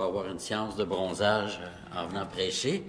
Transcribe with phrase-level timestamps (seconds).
[0.00, 1.68] pas avoir une séance de bronzage euh,
[2.00, 2.84] en venant prêcher.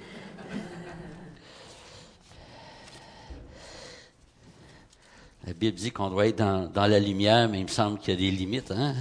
[5.45, 8.17] La Bible dit qu'on doit être dans, la lumière, mais il me semble qu'il y
[8.17, 8.71] a des limites.
[8.71, 8.95] Hein?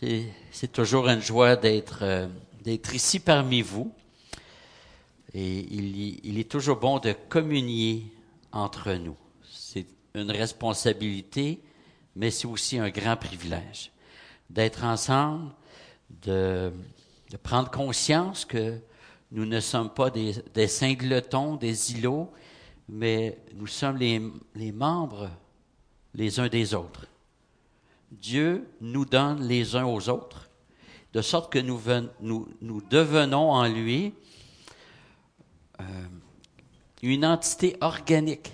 [0.50, 2.26] C'est toujours une joie d'être euh,
[2.64, 3.92] d'être ici parmi vous.
[5.34, 8.04] Et il, est toujours bon de communier
[8.52, 9.16] entre nous.
[9.50, 11.60] C'est une responsabilité,
[12.14, 13.90] mais c'est aussi un grand privilège.
[14.50, 15.52] D'être ensemble,
[16.22, 16.70] de,
[17.42, 18.78] prendre conscience que
[19.30, 22.30] nous ne sommes pas des, singletons, des îlots,
[22.90, 25.30] mais nous sommes les, membres
[26.14, 27.06] les uns des autres.
[28.10, 30.50] Dieu nous donne les uns aux autres,
[31.14, 34.12] de sorte que nous devenons en lui
[35.82, 36.06] euh,
[37.02, 38.52] une entité organique.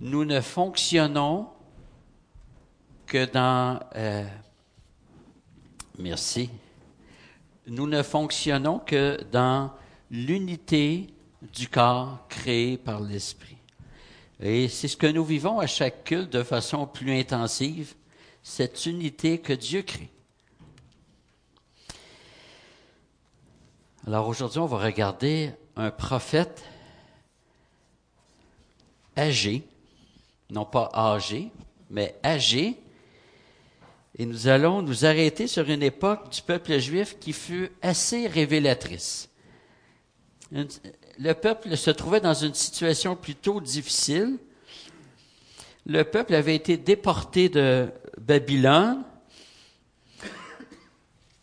[0.00, 1.48] Nous ne fonctionnons
[3.06, 3.80] que dans...
[3.94, 4.26] Euh,
[5.98, 6.50] merci.
[7.66, 9.72] Nous ne fonctionnons que dans
[10.10, 11.08] l'unité
[11.52, 13.56] du corps créé par l'Esprit.
[14.40, 17.94] Et c'est ce que nous vivons à chaque culte de façon plus intensive,
[18.42, 20.10] cette unité que Dieu crée.
[24.08, 26.62] Alors aujourd'hui, on va regarder un prophète
[29.18, 29.64] âgé,
[30.48, 31.50] non pas âgé,
[31.90, 32.76] mais âgé,
[34.16, 39.28] et nous allons nous arrêter sur une époque du peuple juif qui fut assez révélatrice.
[40.52, 44.38] Le peuple se trouvait dans une situation plutôt difficile.
[45.84, 49.02] Le peuple avait été déporté de Babylone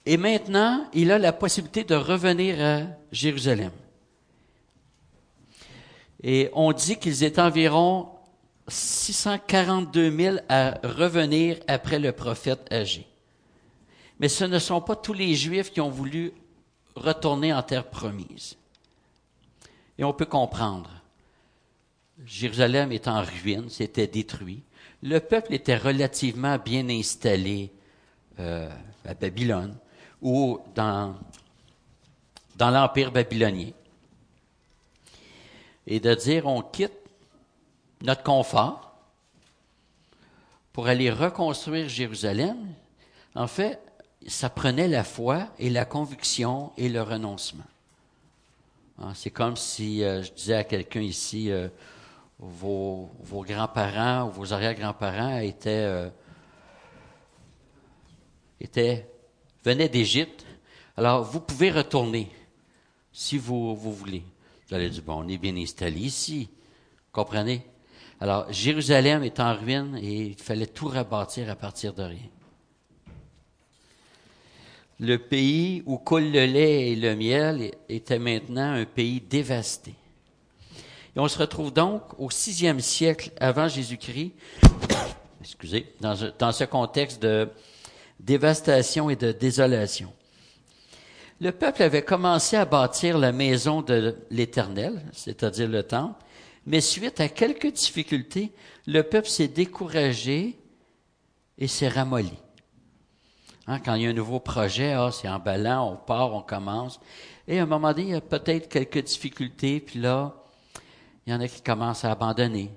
[0.05, 2.81] et maintenant il a la possibilité de revenir à
[3.11, 3.71] Jérusalem.
[6.21, 8.09] Et on dit qu'ils étaient environ
[8.67, 13.05] 642 000 à revenir après le prophète âgé.
[14.19, 16.31] Mais ce ne sont pas tous les Juifs qui ont voulu
[16.95, 18.55] retourner en terre promise.
[19.97, 20.89] Et on peut comprendre.
[22.25, 24.63] Jérusalem est en ruine, c'était détruit.
[25.02, 27.69] Le peuple était relativement bien installé
[28.39, 28.69] euh,
[29.03, 29.75] à Babylone
[30.23, 31.16] ou dans,
[32.56, 33.72] dans l'Empire babylonien
[35.86, 36.94] et de dire on quitte
[38.02, 38.95] notre confort
[40.72, 42.58] pour aller reconstruire Jérusalem,
[43.36, 43.80] en fait,
[44.26, 47.66] ça prenait la foi et la conviction et le renoncement.
[49.00, 51.67] Hein, c'est comme si euh, je disais à quelqu'un ici, euh,
[52.40, 56.10] vos, vos grands-parents ou vos arrière-grands-parents étaient, euh,
[58.60, 59.08] étaient,
[59.63, 60.45] venaient d'Égypte.
[60.97, 62.29] Alors, vous pouvez retourner
[63.11, 64.23] si vous, vous voulez.
[64.67, 66.49] Vous allez dire, bon, on est bien installé ici.
[67.11, 67.65] Comprenez?
[68.19, 72.29] Alors, Jérusalem est en ruine et il fallait tout rebâtir à partir de rien.
[74.99, 79.93] Le pays où coule le lait et le miel était maintenant un pays dévasté.
[81.15, 84.33] Et on se retrouve donc au sixième siècle avant Jésus-Christ,
[85.41, 87.49] excusez, dans, dans ce contexte de
[88.23, 90.11] dévastation et de désolation
[91.44, 96.23] le peuple avait commencé à bâtir la maison de l'Éternel, c'est-à-dire le temple,
[96.66, 98.54] mais suite à quelques difficultés,
[98.88, 100.58] le peuple s'est découragé
[101.58, 102.32] et s'est ramolli.
[103.67, 107.02] Hein, quand il y a un nouveau projet, ah, c'est emballant, on part, on commence.
[107.45, 110.34] Et à un moment donné, il y a peut-être quelques difficultés, puis là,
[111.28, 112.72] il y en a qui commencent à abandonner.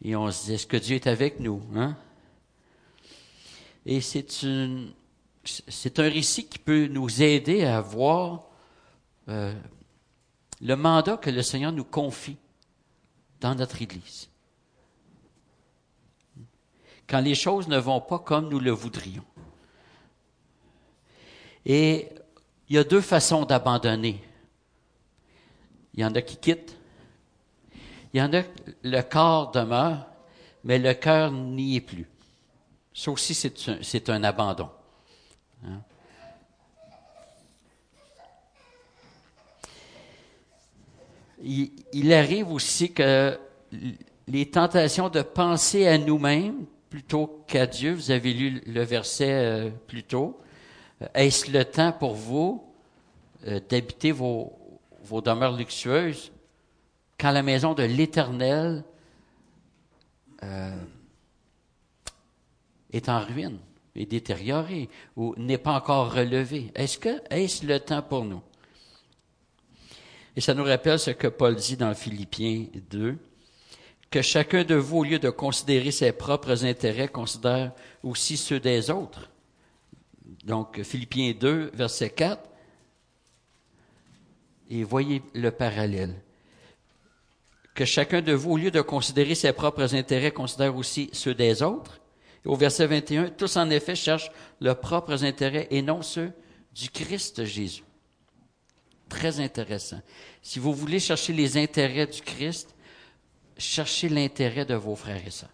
[0.00, 1.60] Et on se dit, est-ce que Dieu est avec nous?
[1.74, 1.96] Hein?
[3.86, 4.38] Et c'est
[5.98, 8.44] un récit qui peut nous aider à voir
[9.28, 9.54] euh,
[10.60, 12.36] le mandat que le Seigneur nous confie
[13.40, 14.28] dans notre Église.
[17.06, 19.24] Quand les choses ne vont pas comme nous le voudrions.
[21.66, 22.08] Et
[22.68, 24.22] il y a deux façons d'abandonner.
[25.92, 26.76] Il y en a qui quittent.
[28.12, 28.42] Il y en a,
[28.82, 30.06] le corps demeure,
[30.62, 32.06] mais le cœur n'y est plus.
[32.94, 34.70] Ça aussi, c'est un abandon.
[35.66, 35.80] Hein?
[41.42, 43.38] Il, arrive aussi que
[44.28, 49.70] les tentations de penser à nous-mêmes plutôt qu'à Dieu, vous avez lu le verset euh,
[49.88, 50.40] plus tôt,
[51.02, 52.64] euh, est-ce le temps pour vous
[53.46, 54.56] euh, d'habiter vos,
[55.02, 56.32] vos demeures luxueuses
[57.18, 58.84] quand la maison de l'Éternel
[62.94, 63.58] est en ruine?
[63.96, 66.72] est détérioré ou n'est pas encore relevé.
[66.74, 68.42] Est-ce que est-ce le temps pour nous?
[70.36, 73.16] Et ça nous rappelle ce que Paul dit dans Philippiens 2,
[74.10, 78.90] que chacun de vous, au lieu de considérer ses propres intérêts, considère aussi ceux des
[78.90, 79.30] autres.
[80.44, 82.40] Donc, Philippiens 2, verset 4.
[84.70, 86.14] Et voyez le parallèle.
[87.74, 91.62] Que chacun de vous, au lieu de considérer ses propres intérêts, considère aussi ceux des
[91.62, 92.00] autres.
[92.44, 94.30] Au verset 21, tous en effet cherchent
[94.60, 96.30] leurs propres intérêts et non ceux
[96.74, 97.84] du Christ Jésus.
[99.08, 100.00] Très intéressant.
[100.42, 102.74] Si vous voulez chercher les intérêts du Christ,
[103.56, 105.50] cherchez l'intérêt de vos frères et sœurs.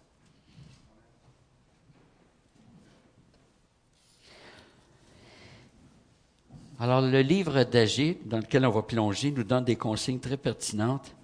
[6.79, 11.15] Alors, le livre d'Agé, dans lequel on va plonger, nous donne des consignes très pertinentes.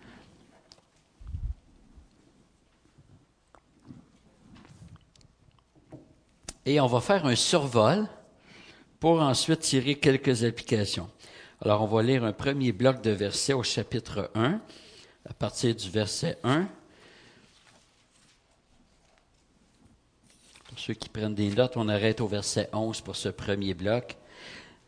[6.67, 8.05] Et on va faire un survol
[8.99, 11.09] pour ensuite tirer quelques applications.
[11.61, 14.59] Alors, on va lire un premier bloc de versets au chapitre 1,
[15.29, 16.67] à partir du verset 1.
[20.67, 24.17] Pour ceux qui prennent des notes, on arrête au verset 11 pour ce premier bloc.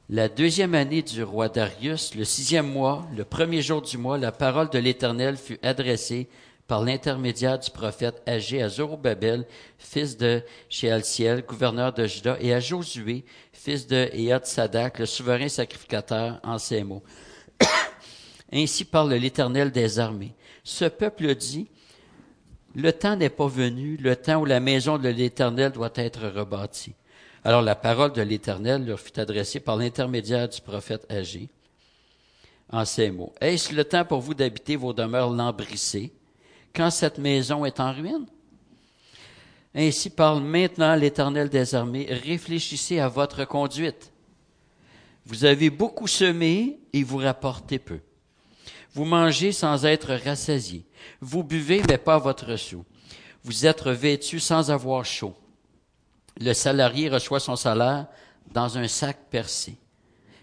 [0.09, 4.33] La deuxième année du roi Darius, le sixième mois, le premier jour du mois, la
[4.33, 6.27] parole de l'Éternel fut adressée
[6.69, 9.47] par l'intermédiaire du prophète âgé à Zorobabel,
[9.79, 14.07] fils de Shealtiel, gouverneur de Juda, et à Josué, fils de
[14.43, 17.01] Sadak, le souverain sacrificateur, en ces mots.
[18.53, 20.35] Ainsi parle l'Éternel des armées.
[20.63, 21.67] Ce peuple dit,
[22.75, 26.93] le temps n'est pas venu, le temps où la maison de l'Éternel doit être rebâtie.
[27.43, 31.49] Alors la parole de l'Éternel leur fut adressée par l'intermédiaire du prophète âgé
[32.71, 33.33] en ces mots.
[33.41, 36.13] Est-ce le temps pour vous d'habiter vos demeures lambrissées?
[36.75, 38.25] Quand cette maison est en ruine?
[39.75, 42.07] Ainsi parle maintenant l'Éternel des armées.
[42.09, 44.11] Réfléchissez à votre conduite.
[45.25, 47.99] Vous avez beaucoup semé et vous rapportez peu.
[48.93, 50.85] Vous mangez sans être rassasié.
[51.21, 52.83] Vous buvez, mais pas votre sou.
[53.43, 55.35] Vous êtes vêtus sans avoir chaud
[56.39, 58.07] le salarié reçoit son salaire
[58.51, 59.77] dans un sac percé.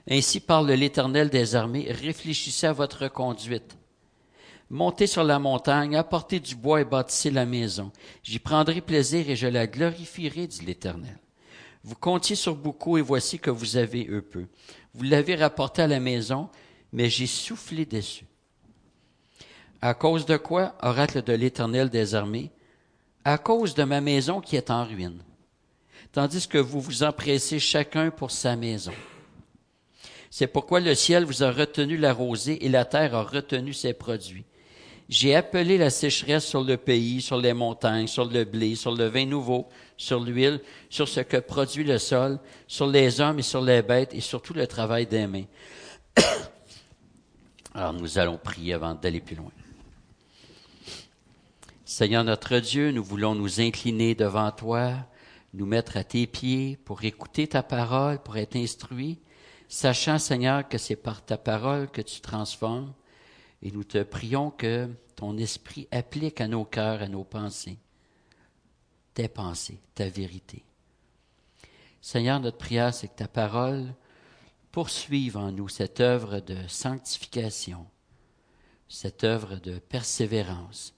[0.09, 3.76] Ainsi parle l'Éternel des armées, réfléchissez à votre conduite.
[4.71, 7.93] Montez sur la montagne, apportez du bois et bâtissez la maison.
[8.23, 11.19] J'y prendrai plaisir et je la glorifierai, dit l'Éternel.
[11.85, 14.47] Vous comptiez sur beaucoup et voici que vous avez eux peu.
[14.95, 16.49] Vous l'avez rapporté à la maison,
[16.93, 18.27] mais j'ai soufflé dessus.
[19.81, 22.51] À cause de quoi, oracle de l'Éternel des armées?
[23.25, 25.23] À cause de ma maison qui est en ruine
[26.17, 28.95] tandis que vous vous empressez chacun pour sa maison.
[30.31, 33.93] C'est pourquoi le ciel vous a retenu la rosée et la terre a retenu ses
[33.93, 34.47] produits.
[35.09, 39.07] J'ai appelé la sécheresse sur le pays, sur les montagnes, sur le blé, sur le
[39.07, 40.61] vin nouveau, sur l'huile,
[40.91, 44.43] sur ce que produit le sol, sur les hommes et sur les bêtes et sur
[44.43, 45.45] tout le travail des mains.
[47.75, 49.53] Alors nous allons prier avant d'aller plus loin.
[51.85, 54.95] Seigneur notre Dieu, nous voulons nous incliner devant toi
[55.57, 59.19] nous mettre à tes pieds pour écouter ta parole, pour être instruit,
[59.69, 62.93] sachant, Seigneur, que c'est par ta parole que tu transformes.
[63.63, 67.79] Et nous te prions que ton esprit applique à nos cœurs, à nos pensées,
[69.15, 70.63] tes pensées, ta vérité.
[72.01, 73.93] Seigneur, notre prière, c'est que ta parole
[74.71, 77.87] poursuive en nous cette œuvre de sanctification,
[78.89, 80.95] cette œuvre de persévérance.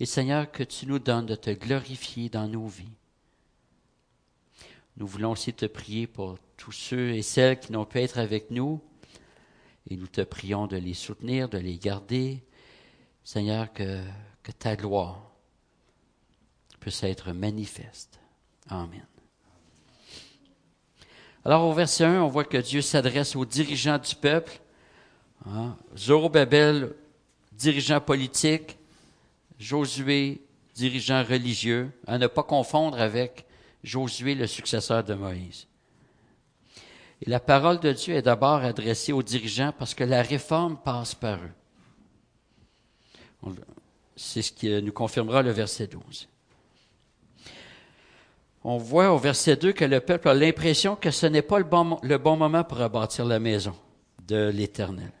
[0.00, 2.96] Et Seigneur, que tu nous donnes de te glorifier dans nos vies.
[4.96, 8.50] Nous voulons aussi te prier pour tous ceux et celles qui n'ont pu être avec
[8.50, 8.80] nous.
[9.92, 12.42] Et nous te prions de les soutenir, de les garder.
[13.24, 14.00] Seigneur, que,
[14.58, 15.30] ta gloire
[16.80, 18.18] puisse être manifeste.
[18.70, 19.04] Amen.
[21.44, 24.60] Alors au verset 1, on voit que Dieu s'adresse aux dirigeants du peuple.
[25.44, 25.76] Hein?
[25.94, 26.94] Zorobabel,
[27.52, 28.78] dirigeant politique.
[29.58, 30.40] Josué,
[30.74, 31.92] dirigeant religieux.
[32.06, 33.44] À ne pas confondre avec
[33.84, 35.66] Josué, le successeur de Moïse.
[37.24, 41.14] Et la parole de Dieu est d'abord adressée aux dirigeants parce que la réforme passe
[41.14, 43.52] par eux.
[44.16, 46.28] C'est ce qui nous confirmera le verset 12.
[48.64, 51.64] On voit au verset 2 que le peuple a l'impression que ce n'est pas le
[51.64, 53.74] bon, le bon moment pour rebâtir la maison
[54.26, 55.12] de l'Éternel.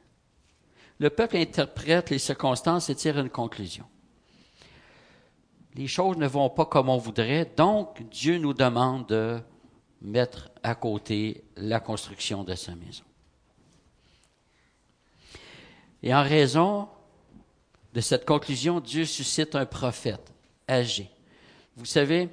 [0.98, 3.84] Le peuple interprète les circonstances et tire une conclusion
[5.74, 9.40] les choses ne vont pas comme on voudrait, donc Dieu nous demande de
[10.02, 13.04] mettre à côté la construction de sa maison.
[16.02, 16.88] Et en raison
[17.94, 20.32] de cette conclusion, Dieu suscite un prophète
[20.68, 21.08] âgé.
[21.76, 22.28] Vous savez,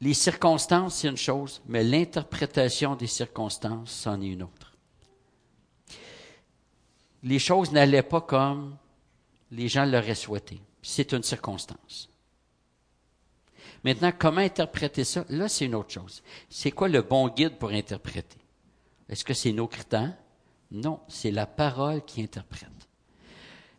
[0.00, 4.72] les circonstances, c'est une chose, mais l'interprétation des circonstances, c'en est une autre.
[7.22, 8.76] les choses n'allaient pas comme
[9.50, 10.60] les gens l'auraient souhaité.
[10.82, 12.08] C'est une circonstance.
[13.84, 15.24] Maintenant, comment interpréter ça?
[15.28, 16.22] Là, c'est une autre chose.
[16.48, 18.38] C'est quoi le bon guide pour interpréter?
[19.08, 20.14] Est-ce que c'est nos critères?
[20.70, 22.68] Non, c'est la parole qui interprète.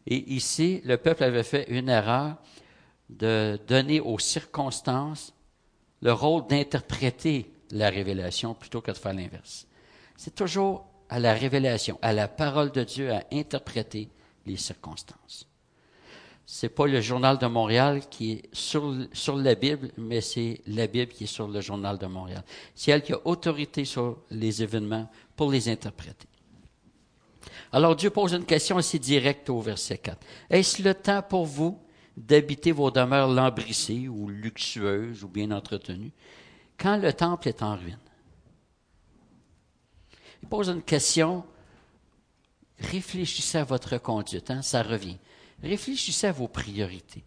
[0.05, 2.37] Et ici, le peuple avait fait une erreur
[3.09, 5.33] de donner aux circonstances
[6.01, 9.65] le rôle d'interpréter la révélation plutôt que de faire l'inverse.
[10.17, 14.09] C'est toujours à la révélation, à la parole de Dieu à interpréter
[14.45, 15.47] les circonstances.
[16.45, 18.93] C'est pas le journal de Montréal qui est sur,
[19.37, 22.43] la Bible, mais c'est la Bible qui est sur le journal de Montréal.
[22.75, 26.27] C'est elle qui a autorité sur les événements pour les interpréter.
[27.71, 30.17] Alors Dieu pose une question assez directe au verset 4.
[30.49, 31.79] Est-ce le temps pour vous
[32.15, 36.11] d'habiter vos demeures lambrissées ou luxueuses ou bien entretenues
[36.77, 37.97] quand le temple est en ruine?
[40.41, 41.45] Il pose une question.
[42.79, 45.17] Réfléchissez à votre conduite, hein, ça revient.
[45.63, 47.23] Réfléchissez à vos priorités.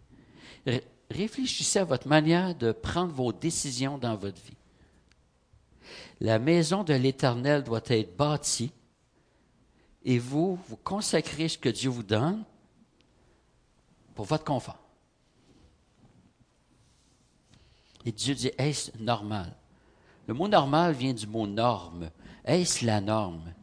[1.09, 4.57] réfléchissez à votre manière de prendre vos décisions dans votre vie.
[6.19, 8.71] La maison de l'Éternel doit être bâtie
[10.03, 12.43] et vous, vous consacrez ce que Dieu vous donne
[14.13, 14.79] pour votre confort.
[18.05, 19.53] Et Dieu dit, est-ce normal?
[20.27, 22.11] Le mot normal vient du mot norme.
[22.45, 23.53] Est-ce la norme?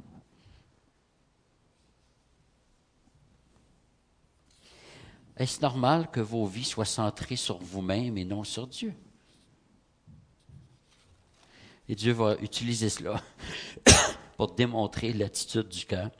[5.37, 8.95] Est-ce normal que vos vies soient centrées sur vous-même et non sur Dieu?
[11.89, 13.23] Et Dieu va utiliser cela
[14.37, 16.11] pour démontrer l'attitude du cœur.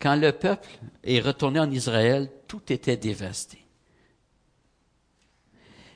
[0.00, 0.68] Quand le peuple
[1.02, 3.64] est retourné en Israël, tout était dévasté.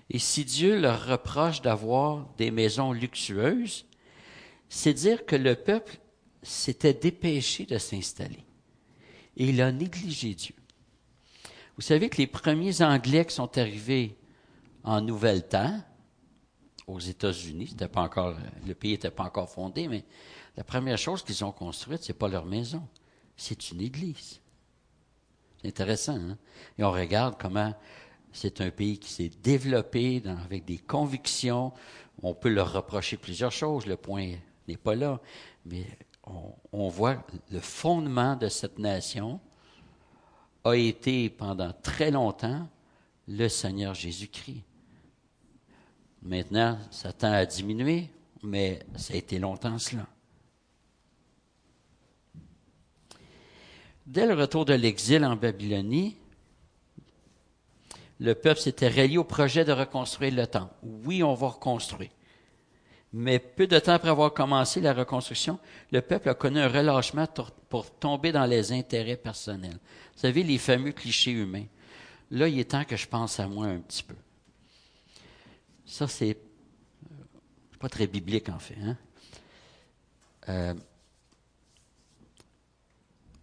[0.08, 3.84] Et si Dieu leur reproche d'avoir des maisons luxueuses,
[4.70, 5.98] c'est dire que le peuple
[6.42, 8.44] s'était dépêché de s'installer.
[9.36, 10.54] Et il a négligé Dieu.
[11.78, 14.18] Vous savez que les premiers Anglais qui sont arrivés
[14.82, 15.80] en Nouvelle-Temps,
[16.88, 18.34] aux États-Unis, c'était pas encore,
[18.66, 20.04] le pays n'était pas encore fondé, mais
[20.56, 22.82] la première chose qu'ils ont construite, c'est pas leur maison,
[23.36, 24.40] c'est une église.
[25.62, 26.36] C'est intéressant, hein?
[26.78, 27.72] Et on regarde comment
[28.32, 31.72] c'est un pays qui s'est développé avec des convictions.
[32.24, 34.32] On peut leur reprocher plusieurs choses, le point
[34.66, 35.20] n'est pas là,
[35.64, 35.86] mais
[36.24, 39.38] on, on voit le fondement de cette nation,
[40.64, 42.68] a été pendant très longtemps
[43.26, 44.62] le Seigneur Jésus-Christ.
[46.22, 48.10] Maintenant, ça tend à diminuer,
[48.42, 50.06] mais ça a été longtemps cela.
[54.06, 56.16] Dès le retour de l'exil en Babylonie,
[58.20, 60.74] le peuple s'était rallié au projet de reconstruire le temple.
[60.82, 62.10] Oui, on va reconstruire.
[63.12, 65.58] Mais peu de temps après avoir commencé la reconstruction,
[65.90, 67.26] le peuple a connu un relâchement
[67.68, 69.78] pour tomber dans les intérêts personnels.
[70.14, 71.66] Vous savez, les fameux clichés humains.
[72.30, 74.14] Là, il est temps que je pense à moi un petit peu.
[75.86, 76.36] Ça, c'est
[77.78, 78.76] pas très biblique, en fait.
[78.82, 78.96] Hein?
[80.50, 80.74] Euh,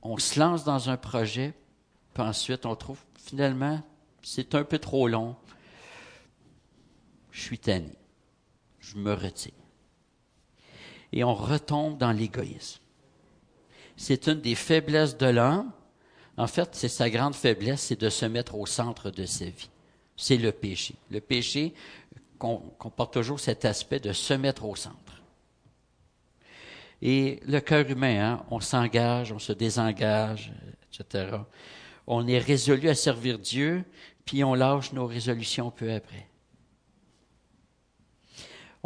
[0.04, 1.54] on se lance dans un projet,
[2.14, 3.82] puis ensuite, on trouve finalement,
[4.22, 5.36] c'est un peu trop long.
[7.32, 7.92] Je suis tanné.
[8.96, 9.54] Me retire.
[11.12, 12.82] Et on retombe dans l'égoïsme.
[13.98, 15.72] C'est une des faiblesses de l'homme.
[16.38, 19.70] En fait, c'est sa grande faiblesse, c'est de se mettre au centre de sa vie.
[20.18, 20.96] C'est le péché.
[21.10, 21.74] Le péché
[22.38, 25.22] comporte toujours cet aspect de se mettre au centre.
[27.02, 30.52] Et le cœur humain, hein, on s'engage, on se désengage,
[30.94, 31.38] etc.
[32.08, 33.84] On est résolu à servir Dieu,
[34.26, 36.28] puis on lâche nos résolutions peu après.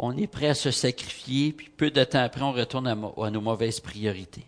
[0.02, 3.40] On est prêt à se sacrifier, puis peu de temps après, on retourne à, nos
[3.42, 4.46] mauvaises priorités.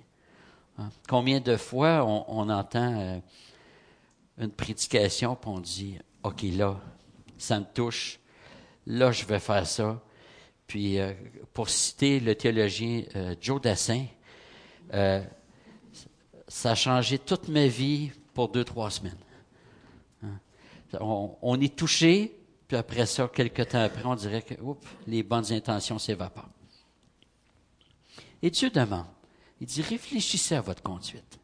[0.78, 0.88] Hein?
[1.06, 3.18] Combien de fois on, entend euh,
[4.38, 6.80] une prédication, puis on dit, OK, là,
[7.36, 8.18] ça me touche,
[8.86, 10.00] là, je vais faire ça.
[10.66, 11.12] Puis, euh,
[11.52, 14.06] pour citer le théologien euh, Joe Dassin,
[16.48, 19.12] ça a changé toute ma vie pour deux, trois semaines.
[20.22, 20.38] Hein?
[20.98, 22.38] On, est touché,
[22.74, 26.48] après ça, quelques temps après, on dirait que oups, les bonnes intentions s'évaporent.
[28.42, 29.06] Et Dieu demande,
[29.60, 31.38] il dit, réfléchissez à votre conduite.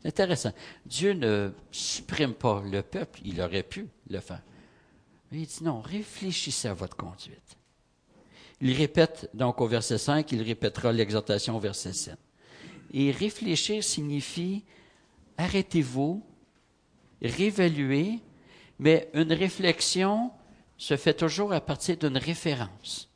[0.00, 0.52] C'est intéressant.
[0.84, 4.42] Dieu ne supprime pas le peuple, il aurait pu le faire
[5.40, 7.56] il dit non, réfléchissez à votre conduite.
[8.60, 12.16] Il répète donc au verset 5, il répétera l'exhortation au verset 7.
[12.92, 14.64] Et réfléchir signifie
[15.36, 16.24] arrêtez-vous,
[17.20, 18.20] réévaluer,
[18.78, 20.30] mais une réflexion
[20.76, 23.08] se fait toujours à partir d'une référence.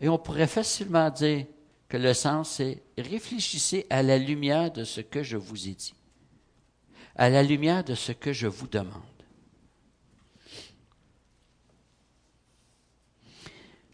[0.00, 1.46] Et on pourrait facilement dire
[1.88, 5.94] que le sens c'est réfléchissez à la lumière de ce que je vous ai dit,
[7.16, 9.02] à la lumière de ce que je vous demande.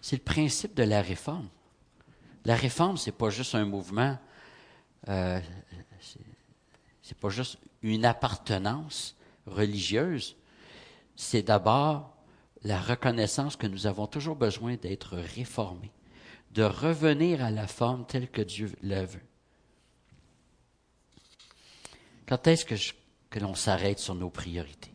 [0.00, 1.48] C'est le principe de la réforme.
[2.44, 4.18] La réforme, c'est pas juste un mouvement,
[5.08, 5.40] euh,
[7.02, 10.36] c'est pas juste une appartenance religieuse,
[11.16, 12.14] c'est d'abord
[12.62, 15.92] la reconnaissance que nous avons toujours besoin d'être réformés,
[16.52, 19.22] de revenir à la forme telle que Dieu la veut.
[22.26, 24.92] Quand est-ce que, l'on s'arrête sur nos priorités?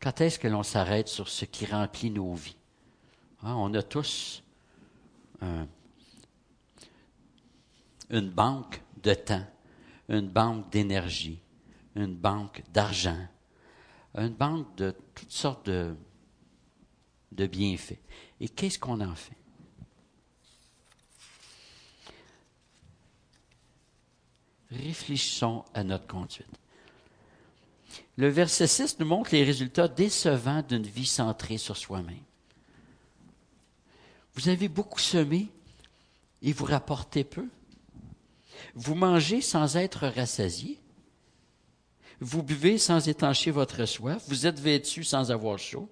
[0.00, 2.56] Quand est-ce que l'on s'arrête sur ce qui remplit nos vies?
[3.42, 4.42] Hein, on a tous
[8.10, 9.44] une banque de temps,
[10.12, 11.40] une banque d'énergie,
[11.96, 13.26] une banque d'argent,
[14.14, 15.96] une banque de toutes sortes de,
[17.32, 17.98] de bienfaits.
[18.40, 19.36] Et qu'est-ce qu'on en fait?
[24.70, 26.46] Réfléchissons à notre conduite.
[28.16, 32.22] Le verset 6 nous montre les résultats décevants d'une vie centrée sur soi-même.
[34.34, 35.48] Vous avez beaucoup semé
[36.42, 37.48] et vous rapportez peu.
[38.74, 40.78] Vous mangez sans être rassasié.
[42.20, 44.22] Vous buvez sans étancher votre soif.
[44.28, 45.88] Vous êtes vêtu sans avoir chaud.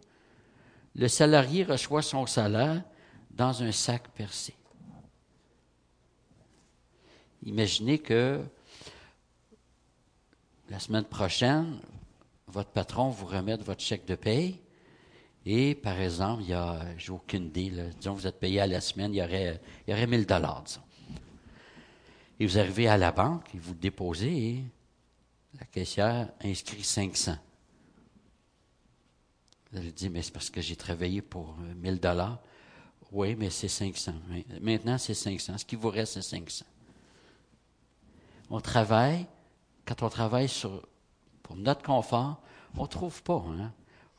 [0.95, 2.83] Le salarié reçoit son salaire
[3.31, 4.55] dans un sac percé.
[7.43, 8.41] Imaginez que
[10.69, 11.81] la semaine prochaine,
[12.47, 14.61] votre patron vous remette votre chèque de paye
[15.47, 18.81] et, par exemple, il y a, j'ai aucune idée, disons vous êtes payé à la
[18.81, 20.83] semaine, il y aurait, il y aurait 1000 dollars, disons.
[22.41, 24.65] Et vous arrivez à la banque et vous déposez
[25.59, 27.37] la caissière inscrit 500.
[29.71, 32.39] Vous allez dire, mais c'est parce que j'ai travaillé pour 1000 dollars.
[33.13, 34.15] Oui, mais c'est 500.
[34.63, 35.59] Maintenant, c'est 500.
[35.59, 36.65] Ce qui vous reste, c'est 500.
[38.49, 39.27] On travaille,
[39.85, 40.49] quand on travaille
[41.43, 42.41] pour notre confort,
[42.75, 43.45] on ne trouve pas.
[43.59, 43.73] Hein?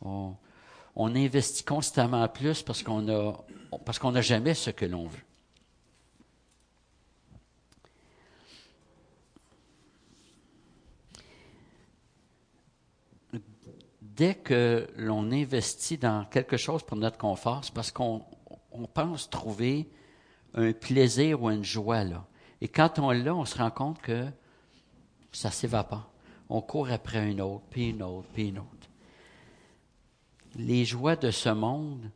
[0.04, 0.36] On,
[1.16, 3.36] investit constamment plus parce qu'on
[3.84, 5.24] parce qu'on n'a jamais ce que l'on veut.
[14.16, 18.22] Dès que l'on investit dans quelque chose pour notre confort, c'est parce qu'on
[18.94, 19.90] pense trouver
[20.54, 22.26] un plaisir ou une joie là.
[22.60, 24.28] Et quand on l'a, on se rend compte que
[25.32, 26.12] ça s'évapore.
[26.50, 28.82] On court après une autre, puis une autre, puis une autre
[30.56, 32.10] les joies de ce monde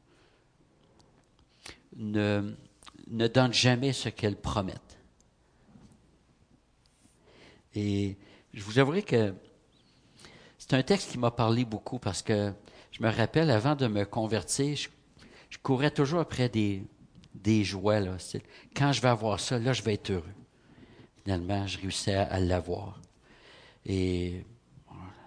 [1.96, 2.54] ne,
[3.08, 5.00] ne donnent jamais ce qu'elles promettent.
[7.74, 8.18] Et
[8.54, 9.34] je vous avouerai que
[10.67, 12.51] c'est un texte qui m'a parlé beaucoup parce que
[12.91, 16.84] je me rappelle, avant de me convertir, je, courais toujours après des,
[17.36, 17.99] des joies.
[17.99, 18.17] Là.
[18.75, 20.34] Quand je vais avoir ça, là, je vais être heureux.
[21.23, 22.99] Finalement, je réussis à l'avoir.
[23.86, 24.43] Et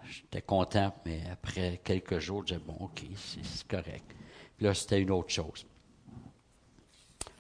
[0.09, 4.14] J'étais content, mais après quelques jours, je disais, bon, OK, c'est correct.
[4.57, 5.66] Puis là, c'était une autre chose.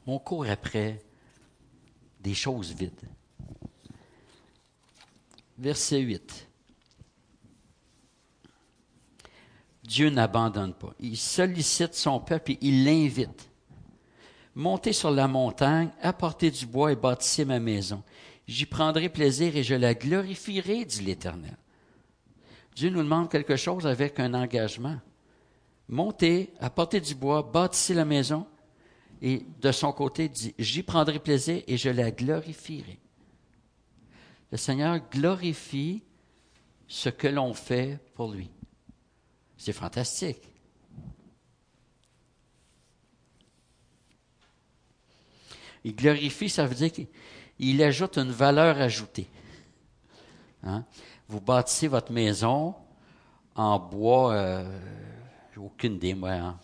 [0.06, 1.02] On court après
[2.20, 3.08] des choses vides.
[5.58, 6.47] Verset 8.
[9.88, 10.92] Dieu n'abandonne pas.
[11.00, 13.50] Il sollicite son peuple et il l'invite.
[14.54, 18.02] Montez sur la montagne, apportez du bois et bâtissez ma maison.
[18.46, 21.56] J'y prendrai plaisir et je la glorifierai, dit l'Éternel.
[22.76, 24.98] Dieu nous demande quelque chose avec un engagement.
[25.88, 28.46] Montez, apportez du bois, bâtissez la maison,
[29.22, 32.98] et de son côté dit, j'y prendrai plaisir et je la glorifierai.
[34.52, 36.02] Le Seigneur glorifie
[36.86, 38.50] ce que l'on fait pour lui.
[39.58, 40.40] C'est fantastique.
[45.84, 49.28] Il glorifie, ça veut dire qu'il ajoute une valeur ajoutée.
[50.62, 50.84] Hein?
[51.28, 52.74] vous bâtissez votre maison
[53.54, 54.78] en bois, euh,
[55.56, 56.58] aucune idée, moi, hein.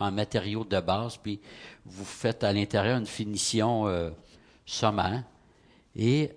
[0.00, 1.40] en matériaux de base, puis
[1.84, 4.10] vous faites à l'intérieur une finition euh,
[4.64, 5.24] sommaire,
[5.94, 6.30] et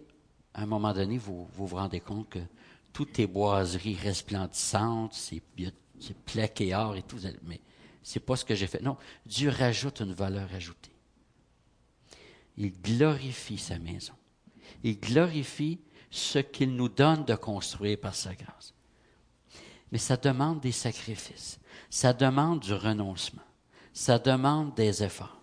[0.54, 2.40] à un moment donné, vous, vous rendez compte que
[2.94, 5.42] toutes est boiseries resplendissantes, c'est,
[6.00, 7.62] c'est plaqué or et tout, mais
[8.04, 8.82] c'est pas ce que j'ai fait.
[8.82, 10.96] Non, Dieu rajoute une valeur ajoutée.
[12.58, 14.14] Il glorifie sa maison.
[14.84, 18.74] Il glorifie ce qu'il nous donne de construire par sa grâce.
[19.92, 23.42] Mais ça demande des sacrifices, ça demande du renoncement,
[23.94, 25.42] ça demande des efforts.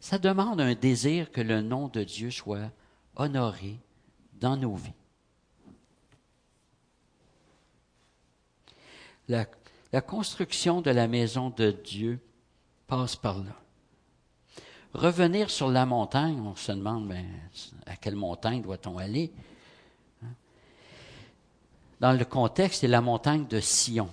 [0.00, 2.70] Ça demande un désir que le nom de Dieu soit
[3.16, 3.80] honoré
[4.34, 4.92] dans nos vies.
[9.28, 9.44] La,
[10.02, 12.20] construction de la maison de Dieu
[12.86, 13.56] passe par là.
[14.94, 17.26] revenir sur la montagne, on se demande ben,
[17.86, 19.32] à quelle montagne doit-on aller?
[20.22, 20.28] Hein?
[22.00, 24.10] Dans le contexte, c'est la montagne de Sion.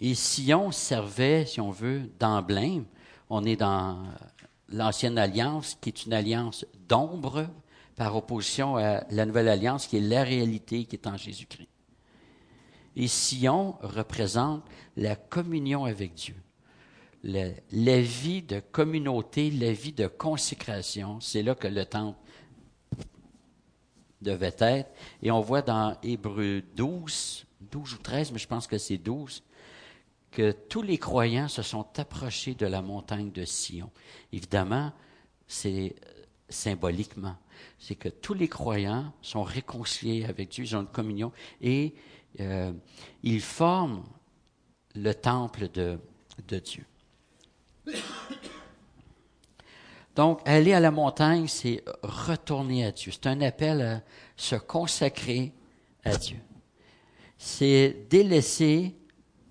[0.00, 2.84] Et Sion servait, si on veut, d'emblème.
[3.28, 4.04] On est dans
[4.68, 7.46] l'ancienne alliance, qui est une alliance d'ombre,
[7.96, 11.68] par opposition à la nouvelle alliance, qui est la réalité qui est en Jésus-Christ.
[12.96, 14.64] Et Sion représente
[14.96, 16.34] la communion avec Dieu.
[17.22, 22.18] La, vie de communauté, la vie de consécration, c'est là que le temple
[24.22, 24.90] devait être.
[25.22, 29.42] Et on voit dans Hébreu 12, 12 ou 13, mais je pense que c'est 12,
[30.30, 33.90] que tous les croyants se sont approchés de la montagne de Sion.
[34.32, 34.92] Évidemment,
[35.46, 35.96] c'est
[36.48, 37.36] symboliquement.
[37.78, 41.94] C'est que tous les croyants sont réconciliés avec Dieu, ils ont une communion et
[42.40, 42.72] euh,
[43.22, 44.04] ils forment
[44.94, 45.98] le temple de,
[46.48, 46.84] de Dieu.
[50.16, 53.12] Donc, aller à la montagne, c'est retourner à Dieu.
[53.12, 54.02] C'est un appel à
[54.36, 55.52] se consacrer
[56.04, 56.38] à Dieu.
[57.36, 58.94] C'est délaisser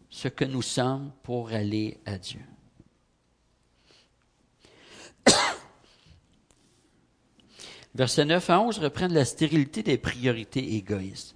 [0.09, 2.41] ce que nous sommes pour aller à Dieu.
[7.93, 11.35] Versets 9 à 11 reprennent la stérilité des priorités égoïstes.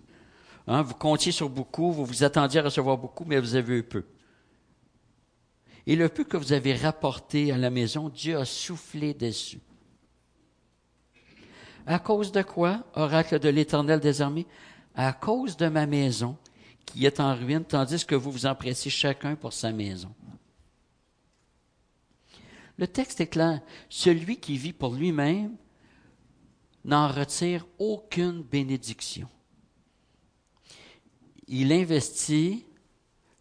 [0.72, 3.84] Hein, vous comptiez sur beaucoup, vous vous attendiez à recevoir beaucoup, mais vous avez eu
[3.84, 4.06] peu.
[5.88, 9.60] Et le peu que vous avez rapporté à la maison, Dieu a soufflé dessus.
[11.88, 14.22] À cause de quoi, oracle de l'Éternel des?
[14.94, 16.38] À cause de ma maison
[16.86, 20.14] qui est en ruine, tandis que vous vous empressez chacun pour sa maison.
[22.78, 23.60] Le texte est clair.
[23.90, 25.56] Celui qui vit pour lui-même
[26.86, 29.28] n'en retire aucune bénédiction.
[31.50, 32.64] Il investit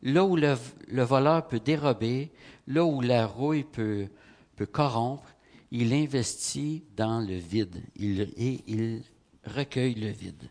[0.03, 0.57] là où le,
[1.03, 2.31] voleur peut dérober,
[2.67, 4.09] là où la rouille peut,
[4.57, 5.29] peut corrompre,
[5.71, 9.03] il investit dans le vide il, et il
[9.45, 10.49] recueille le vide.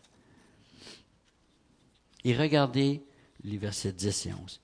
[2.24, 3.04] Et regardez
[3.44, 4.62] les versets 10 et 11.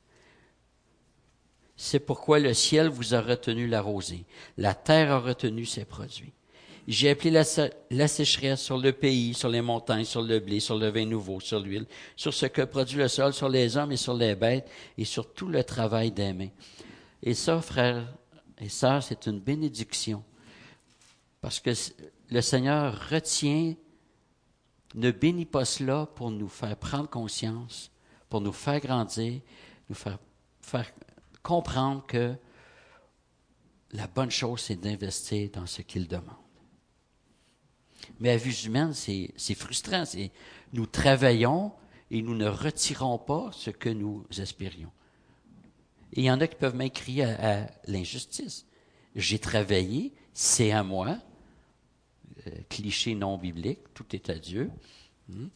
[1.75, 4.25] C'est pourquoi le ciel vous a retenu la rosée,
[4.57, 6.33] la terre a retenu ses produits.
[6.85, 10.89] J'ai appelé la, sécheresse sur le pays, sur les montagnes, sur le blé, sur le
[10.89, 14.13] vin nouveau, sur l'huile, sur ce que produit le sol, sur les hommes et sur
[14.13, 16.49] les bêtes, et sur tout le travail des mains.
[17.21, 18.05] Et ça, frères
[18.59, 20.23] et sœurs, c'est une bénédiction.
[21.39, 21.71] Parce que
[22.29, 23.75] le Seigneur retient,
[24.95, 27.91] ne bénit pas cela pour nous faire prendre conscience,
[28.29, 29.39] pour nous faire grandir,
[29.87, 30.19] nous faire,
[30.61, 30.91] faire
[31.41, 32.35] comprendre que
[33.93, 36.42] la bonne chose, c'est d'investir dans ce qu'il demande.
[38.19, 40.03] Mais à vue humaine, c'est frustrant.
[40.73, 41.71] Nous travaillons
[42.11, 44.91] et nous ne retirons pas ce que nous espérions.
[46.13, 48.65] Et il y en a qui peuvent m'écrire à, l'injustice.
[49.15, 51.17] J'ai travaillé, c'est à moi.
[52.47, 54.69] Euh, cliché non biblique, tout est à Dieu.
[55.27, 55.47] Hmm.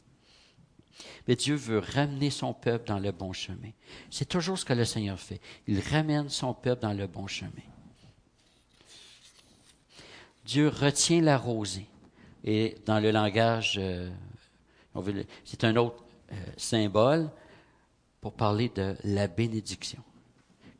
[1.27, 3.71] Mais Dieu veut ramener son peuple dans le bon chemin.
[4.09, 5.41] C'est toujours ce que le Seigneur fait.
[5.67, 7.51] Il ramène son peuple dans le bon chemin.
[10.45, 11.87] Dieu retient la rosée.
[12.49, 14.09] Et dans le langage, euh,
[15.43, 17.29] c'est un autre euh, symbole
[18.21, 20.01] pour parler de la bénédiction.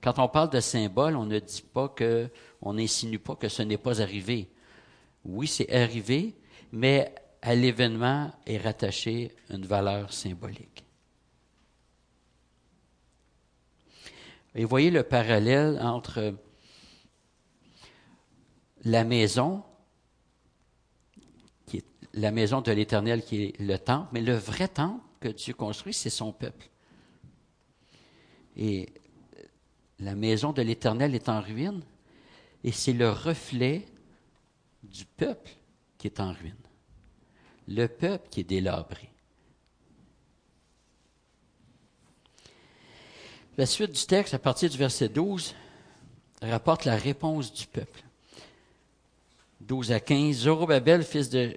[0.01, 2.29] Quand on parle de symbole, on ne dit pas que,
[2.61, 4.49] on n'insinue pas que ce n'est pas arrivé.
[5.25, 6.35] Oui, c'est arrivé,
[6.71, 10.85] mais à l'événement est rattachée une valeur symbolique.
[14.55, 16.33] Et voyez le parallèle entre
[18.85, 19.63] la maison
[22.17, 25.93] la maison de l'Éternel qui est le temple, mais le vrai temple que Dieu construit,
[25.93, 26.67] c'est son peuple.
[28.55, 28.89] Et
[29.99, 31.83] la maison de l'Éternel est en ruine,
[32.63, 33.85] et c'est le reflet
[34.83, 35.51] du peuple
[35.97, 36.55] qui est en ruine.
[37.67, 39.09] Le peuple qui est délabré.
[43.57, 45.55] La suite du texte, à partir du verset 12,
[46.41, 48.03] rapporte la réponse du peuple.
[49.61, 51.55] 12 à 15, Zorobabel, fils de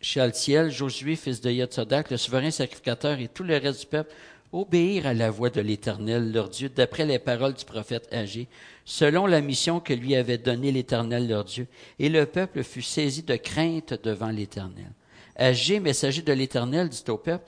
[0.00, 4.14] Shaltiel, Josué, fils de Yotsodak, le souverain sacrificateur et tout le reste du peuple
[4.52, 8.48] obéirent à la voix de l'Éternel, leur Dieu, d'après les paroles du prophète Agé,
[8.84, 11.66] selon la mission que lui avait donnée l'Éternel, leur Dieu.
[11.98, 14.92] Et le peuple fut saisi de crainte devant l'Éternel.
[15.36, 17.44] Agé, messager de l'Éternel, dit au peuple,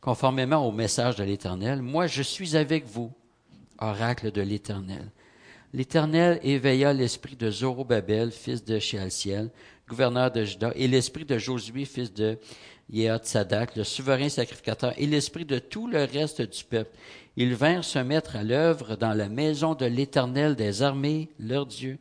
[0.00, 3.10] conformément au message de l'Éternel, Moi je suis avec vous,
[3.78, 5.10] oracle de l'Éternel.
[5.72, 9.50] L'Éternel éveilla l'esprit de Zorobabel, fils de Shealtiel,
[9.88, 12.38] gouverneur de Juda, et l'esprit de Josué, fils de
[13.22, 16.96] Sadak, le souverain sacrificateur, et l'esprit de tout le reste du peuple.
[17.36, 21.98] Ils vinrent se mettre à l'œuvre dans la maison de l'Éternel des armées, leur Dieu,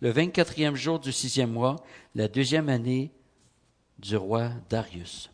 [0.00, 1.76] le 24e jour du sixième mois,
[2.14, 3.10] la deuxième année
[3.98, 5.30] du roi Darius.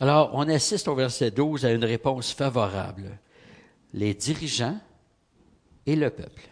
[0.00, 3.18] Alors, on assiste au verset 12 à une réponse favorable.
[3.92, 4.78] Les dirigeants
[5.84, 6.48] et le peuple.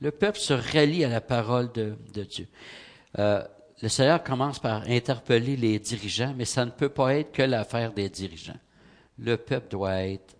[0.00, 2.48] Le peuple se rallie à la parole de, Dieu.
[3.18, 3.46] Euh,
[3.82, 7.92] le Seigneur commence par interpeller les dirigeants, mais ça ne peut pas être que l'affaire
[7.92, 8.58] des dirigeants.
[9.18, 10.36] Le peuple doit être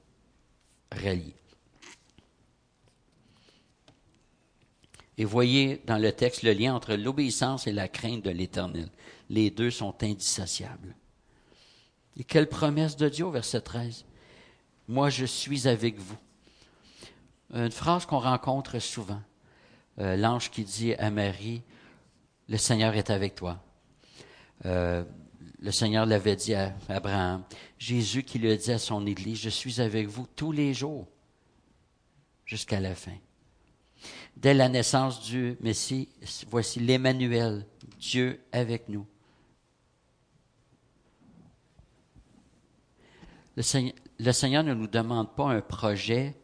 [0.92, 1.34] rallié.
[5.18, 8.88] Et voyez dans le texte le lien entre l'obéissance et la crainte de l'Éternel.
[9.28, 10.96] Les deux sont indissociables.
[12.18, 14.06] Et quelle promesse de Dieu, verset 13.
[14.88, 16.16] Moi, je suis avec vous.
[17.52, 19.20] Une phrase qu'on rencontre souvent.
[20.00, 21.62] Euh, l'ange qui dit à Marie,
[22.48, 23.62] le Seigneur est avec toi.
[24.64, 25.04] Euh,
[25.60, 27.44] le Seigneur l'avait dit à Abraham.
[27.78, 31.06] Jésus qui le dit à son Église, je suis avec vous tous les jours
[32.46, 33.16] jusqu'à la fin.
[34.36, 36.08] Dès la naissance du Messie,
[36.48, 37.66] voici l'Emmanuel,
[37.98, 39.06] Dieu avec nous.
[43.56, 46.34] Le Seigneur, le Seigneur ne nous demande pas un projet,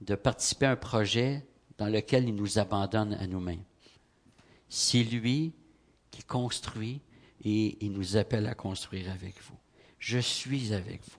[0.00, 1.47] de participer à un projet
[1.78, 3.62] dans lequel il nous abandonne à nous-mêmes.
[4.68, 5.52] C'est lui
[6.10, 7.00] qui construit
[7.44, 9.56] et il nous appelle à construire avec vous.
[9.98, 11.18] Je suis avec vous.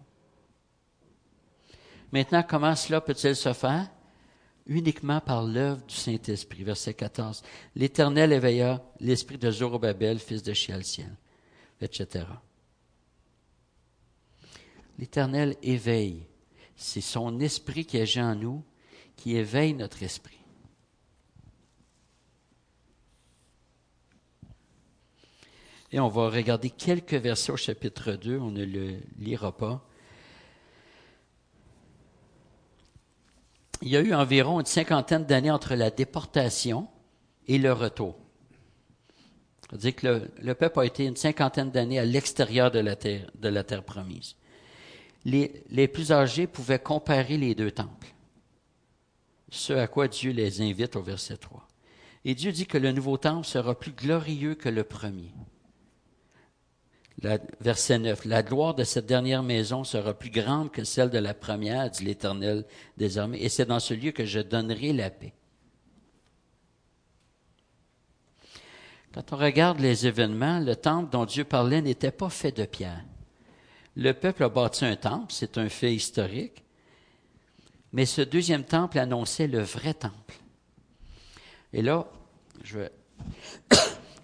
[2.11, 3.89] Maintenant, comment cela peut-il se faire?
[4.65, 6.63] Uniquement par l'œuvre du Saint-Esprit.
[6.63, 7.41] Verset 14.
[7.75, 11.15] L'Éternel éveilla l'esprit de Zorobabel, fils de Shealtiel,
[11.81, 12.25] etc.
[14.97, 16.25] L'Éternel éveille.
[16.75, 18.63] C'est son esprit qui agit en nous,
[19.15, 20.38] qui éveille notre esprit.
[25.91, 29.83] Et on va regarder quelques versets au chapitre 2, on ne le lira pas.
[33.81, 36.87] Il y a eu environ une cinquantaine d'années entre la déportation
[37.47, 38.17] et le retour.
[39.61, 43.49] C'est-à-dire que le, peuple a été une cinquantaine d'années à l'extérieur de la terre, de
[43.49, 44.35] la terre promise.
[45.25, 48.13] Les, les plus âgés pouvaient comparer les deux temples,
[49.49, 51.67] ce à quoi Dieu les invite au verset 3.
[52.25, 55.31] Et Dieu dit que le nouveau temple sera plus glorieux que le premier
[57.21, 58.25] verset 9.
[58.25, 62.05] La gloire de cette dernière maison sera plus grande que celle de la première, dit
[62.05, 62.65] l'Éternel
[62.97, 65.33] désormais, et c'est dans ce lieu que je donnerai la paix.
[69.13, 73.03] Quand on regarde les événements, le temple dont Dieu parlait n'était pas fait de pierre.
[73.95, 76.63] Le peuple a bâti un temple, c'est un fait historique,
[77.91, 80.35] mais ce deuxième temple annonçait le vrai temple.
[81.73, 82.07] Et là,
[82.63, 82.91] je vais,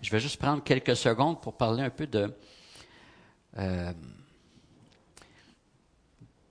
[0.01, 2.31] je vais juste prendre quelques secondes pour parler un peu de,
[3.57, 3.93] euh,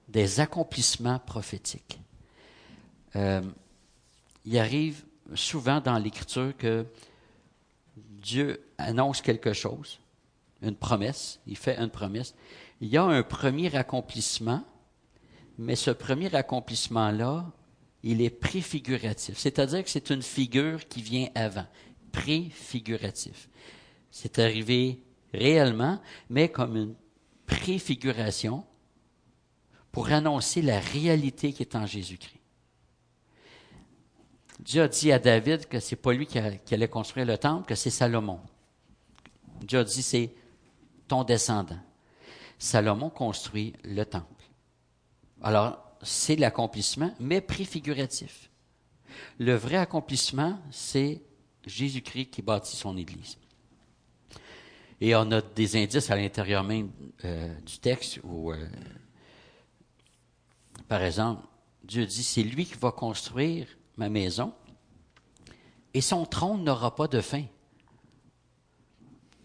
[0.09, 1.99] des accomplissements prophétiques.
[3.17, 3.43] Euh,
[4.45, 6.87] il arrive souvent dans l'Écriture que
[7.97, 9.99] Dieu annonce quelque chose,
[10.63, 12.35] une promesse, il fait une promesse.
[12.81, 14.65] Il y a un premier accomplissement,
[15.59, 17.47] mais ce premier accomplissement-là,
[18.03, 21.67] il est préfiguratif, c'est-à-dire que c'est une figure qui vient avant,
[22.13, 23.49] préfiguratif.
[24.11, 25.01] C'est arrivé
[25.35, 26.95] réellement, mais comme une
[27.47, 28.65] préfiguration
[29.93, 32.41] pour annoncer la réalité qui est en Jésus-Christ.
[34.61, 37.75] Dieu a dit à David que c'est pas lui qui, allait construire le temple, que
[37.75, 38.41] c'est Salomon.
[39.61, 40.35] Dieu a dit c'est
[41.07, 41.79] ton descendant.
[42.59, 44.27] Salomon construit le temple.
[45.43, 48.51] Alors, c'est l'accomplissement, mais préfiguratif.
[49.39, 51.23] Le vrai accomplissement, c'est
[51.67, 53.37] Jésus-Christ qui bâtit son Église.
[55.01, 56.91] Et on a des indices à l'intérieur même
[57.25, 58.69] euh, du texte où, euh,
[60.89, 61.43] par exemple,
[61.83, 64.53] Dieu dit, c'est lui qui va construire ma maison
[65.95, 67.45] et son trône n'aura pas de fin.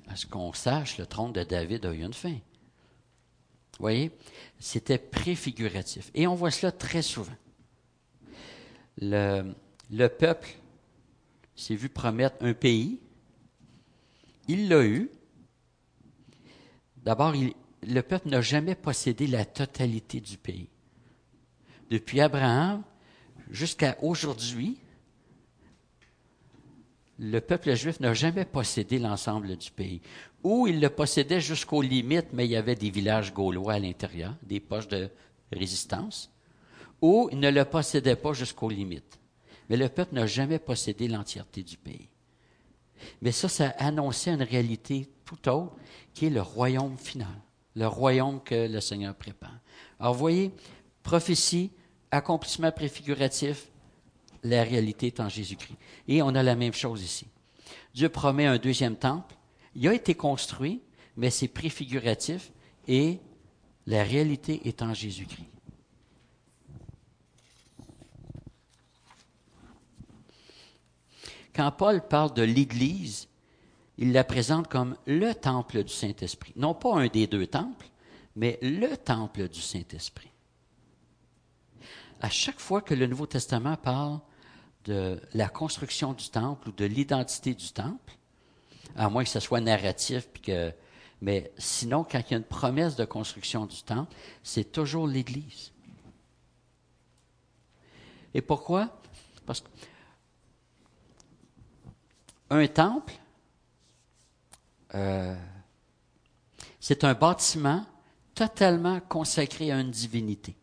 [0.07, 2.33] À ce qu'on sache, le trône de David a eu une fin.
[2.33, 4.11] Vous voyez,
[4.57, 6.09] c'était préfiguratif.
[6.15, 7.37] Et on voit cela très souvent.
[8.97, 9.53] Le,
[9.91, 10.49] le peuple
[11.55, 12.99] s'est vu promettre un pays.
[14.47, 15.09] Il l'a eu,
[17.09, 20.69] D'abord, le peuple n'a jamais possédé la totalité du pays.
[21.89, 22.83] Depuis Abraham
[23.49, 24.77] jusqu'à aujourd'hui,
[27.17, 30.01] le peuple juif n'a jamais possédé l'ensemble du pays.
[30.43, 34.35] Ou il le possédait jusqu'aux limites, mais il y avait des villages gaulois à l'intérieur,
[34.43, 35.09] des poches de
[35.51, 36.31] résistance.
[37.01, 39.19] Ou il ne le possédait pas jusqu'aux limites.
[39.67, 42.07] Mais le peuple n'a jamais possédé l'entièreté du pays.
[43.23, 45.75] Mais ça, ça annonçait une réalité tout autre,
[46.15, 47.27] qui est le royaume final,
[47.75, 49.59] le royaume que le Seigneur prépare.
[49.99, 50.51] Alors, vous voyez,
[51.03, 51.71] prophétie,
[52.09, 53.69] accomplissement préfiguratif,
[54.43, 55.77] la réalité est en Jésus-Christ.
[56.07, 57.27] Et on a la même chose ici.
[57.93, 59.35] Dieu promet un deuxième temple.
[59.75, 60.81] Il a été construit,
[61.15, 62.51] mais c'est préfiguratif
[62.87, 63.19] et
[63.85, 65.45] la réalité est en Jésus-Christ.
[71.53, 73.28] Quand Paul parle de l'Église,
[73.99, 76.53] il la présente comme le temple du Saint-Esprit.
[76.55, 77.89] Non pas un des deux temples,
[78.37, 80.31] mais le temple du Saint-Esprit.
[82.21, 84.21] À chaque fois que le Nouveau Testament parle
[84.85, 88.13] de la construction du temple ou de l'identité du temple,
[88.95, 90.73] à moins que ce soit narratif, puis que,
[91.19, 95.73] mais sinon, quand il y a une promesse de construction du temple, c'est toujours l'Église.
[98.33, 99.01] Et pourquoi?
[99.45, 99.61] Parce
[102.49, 103.13] qu'un temple,
[104.95, 105.35] euh,
[106.79, 107.85] c'est un bâtiment
[108.33, 110.55] totalement consacré à une divinité.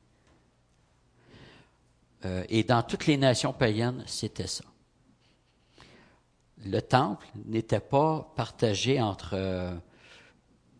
[2.24, 4.64] Euh, et dans toutes les nations païennes, c'était ça.
[6.64, 9.74] Le temple n'était pas partagé entre euh,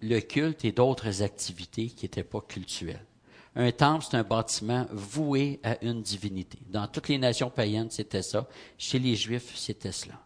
[0.01, 3.05] le culte et d'autres activités qui n'étaient pas cultuelles.
[3.55, 6.59] Un temple, c'est un bâtiment voué à une divinité.
[6.69, 8.47] Dans toutes les nations païennes, c'était ça.
[8.77, 10.26] Chez les Juifs, c'était cela.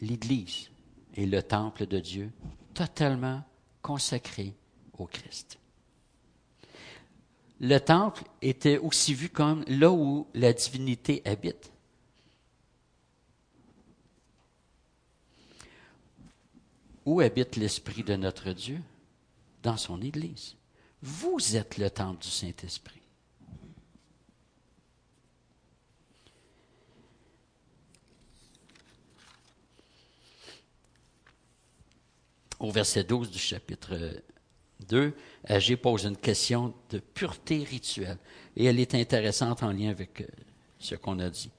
[0.00, 0.70] L'Église
[1.16, 2.30] est le temple de Dieu
[2.74, 3.42] totalement
[3.82, 4.54] consacré
[4.98, 5.58] au Christ.
[7.60, 11.70] Le temple était aussi vu comme là où la divinité habite.
[17.06, 18.80] Où habite l'Esprit de notre Dieu?
[19.62, 20.56] Dans son Église.
[21.00, 23.03] Vous êtes le temple du Saint-Esprit.
[32.58, 33.96] Au verset 12 du chapitre
[34.88, 35.14] 2,
[35.44, 38.18] Agé pose une question de pureté rituelle.
[38.56, 40.26] Et elle est intéressante en lien avec euh,
[40.78, 41.50] ce qu'on a dit.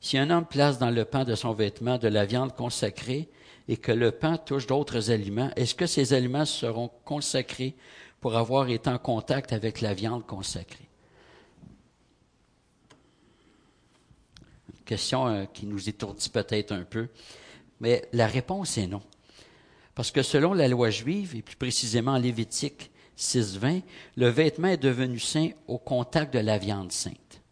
[0.00, 3.28] Si un homme place dans le pain de son vêtement de la viande consacrée
[3.68, 7.74] et que le pain touche d'autres aliments, est-ce que ces aliments seront consacrés
[8.20, 10.88] pour avoir été en contact avec la viande consacrée?
[14.74, 17.08] Une question euh, qui nous étourdit peut-être un peu.
[17.84, 19.02] Mais la réponse est non.
[19.94, 23.82] Parce que selon la loi juive, et plus précisément Lévitique 6.20,
[24.16, 27.42] le vêtement est devenu saint au contact de la viande sainte.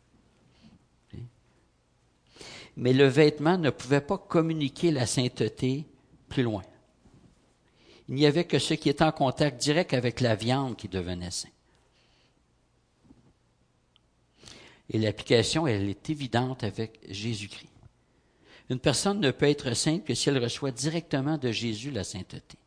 [2.79, 5.85] Mais le vêtement ne pouvait pas communiquer la sainteté
[6.31, 6.62] plus loin.
[8.09, 11.31] Il n'y avait que ce qui était en contact direct avec la viande qui devenait
[11.31, 11.51] saint.
[14.88, 17.71] Et l'application, elle est évidente avec Jésus-Christ.
[18.70, 22.59] Une personne ne peut être sainte que si elle reçoit directement de Jésus la sainteté.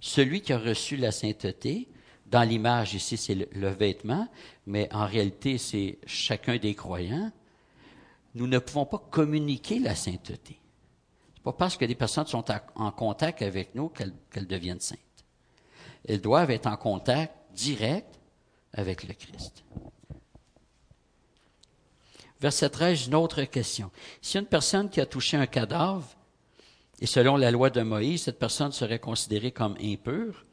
[0.00, 1.88] Celui qui a reçu la sainteté,
[2.26, 4.28] dans l'image ici, c'est le, vêtement,
[4.66, 7.32] mais en réalité, c'est chacun des croyants.
[8.34, 10.60] Nous ne pouvons pas communiquer la sainteté.
[11.34, 14.98] C'est pas parce que des personnes sont en contact avec nous qu'elles deviennent saintes.
[16.06, 18.18] Elles doivent être en contact direct
[18.72, 19.64] avec le Christ.
[22.40, 23.90] Verset 13, une autre question.
[24.22, 26.06] Si une personne qui a touché un cadavre,
[27.00, 30.44] et selon la loi de Moïse, cette personne serait considérée comme impure,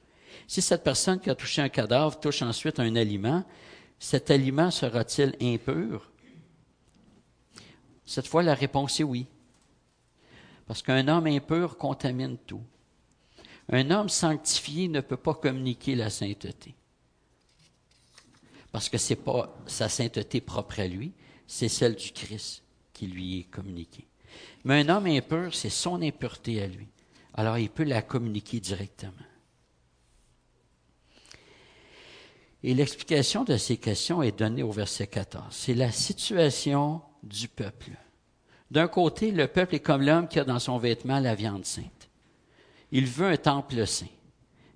[0.47, 3.43] si cette personne qui a touché un cadavre touche ensuite un aliment,
[3.99, 6.11] cet aliment sera-t-il impur?
[8.05, 9.27] Cette fois, la réponse est oui.
[10.67, 12.63] Parce qu'un homme impur contamine tout.
[13.71, 16.75] Un homme sanctifié ne peut pas communiquer la sainteté.
[18.71, 21.13] Parce que ce n'est pas sa sainteté propre à lui,
[21.47, 24.07] c'est celle du Christ qui lui est communiquée.
[24.63, 26.87] Mais un homme impur, c'est son impureté à lui.
[27.33, 29.13] Alors il peut la communiquer directement.
[32.63, 35.45] Et l'explication de ces questions est donnée au verset 14.
[35.51, 37.91] C'est la situation du peuple.
[38.71, 42.09] D'un côté, le peuple est comme l'homme qui a dans son vêtement la viande sainte.
[42.91, 44.07] Il veut un temple saint.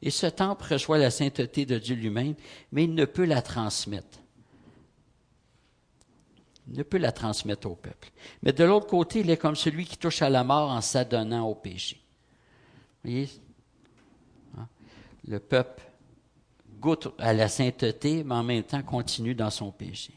[0.01, 2.35] Et ce temple reçoit la sainteté de Dieu lui-même,
[2.71, 4.19] mais il ne peut la transmettre
[6.71, 8.11] ne peut la transmettre au peuple.
[8.43, 11.47] Mais de l'autre côté, il est comme celui qui touche à la mort en s'adonnant
[11.47, 11.99] au péché.
[13.03, 13.29] Vous voyez?
[14.57, 14.67] Hein?
[15.27, 15.83] Le peuple
[16.79, 20.13] goûte à la sainteté, mais en même temps continue dans son péché.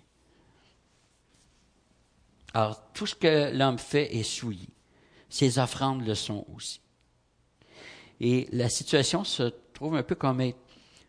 [2.55, 4.69] Alors, tout ce que l'homme fait est souillé.
[5.29, 6.81] Ses offrandes le sont aussi.
[8.21, 10.53] Et la situation se trouve un peu comme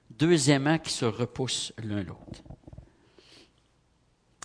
[0.09, 2.41] deux aimants qui se repoussent l'un l'autre.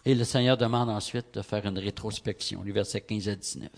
[0.09, 3.71] Et le Seigneur demande ensuite de faire une rétrospection, les versets 15 à 19.